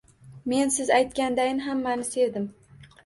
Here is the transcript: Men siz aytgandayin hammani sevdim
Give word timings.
Men 0.53 0.71
siz 0.77 0.89
aytgandayin 0.95 1.61
hammani 1.67 2.09
sevdim 2.09 2.49